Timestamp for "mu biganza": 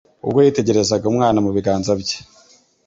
1.45-1.91